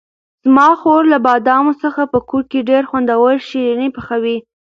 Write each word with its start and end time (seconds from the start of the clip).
زما 0.45 0.69
خور 0.79 1.01
له 1.13 1.17
بادامو 1.25 1.73
څخه 1.83 2.01
په 2.13 2.19
کور 2.29 2.43
کې 2.51 2.67
ډېر 2.69 2.83
خوندور 2.89 3.33
شیریني 3.47 3.89
پخوي. 3.95 4.37